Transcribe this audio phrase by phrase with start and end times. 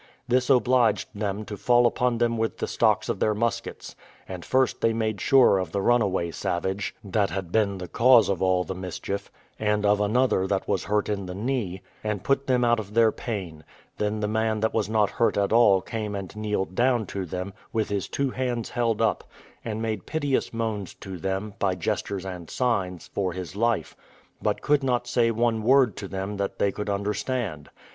[0.27, 3.95] This obliged them to fall upon them with the stocks of their muskets;
[4.27, 8.41] and first they made sure of the runaway savage, that had been the cause of
[8.41, 9.29] all the mischief,
[9.59, 13.11] and of another that was hurt in the knee, and put them out of their
[13.11, 13.63] pain;
[13.99, 17.53] then the man that was not hurt at all came and kneeled down to them,
[17.71, 19.23] with his two hands held up,
[19.63, 23.95] and made piteous moans to them, by gestures and signs, for his life,
[24.41, 27.69] but could not say one word to them that they could understand.